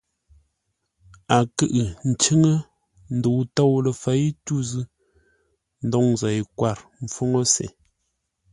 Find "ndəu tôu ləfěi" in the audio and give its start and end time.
3.15-4.25